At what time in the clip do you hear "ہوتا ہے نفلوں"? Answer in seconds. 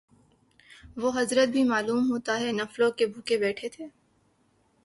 2.11-2.91